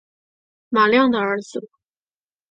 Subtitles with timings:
[0.69, 1.69] 马亮的儿子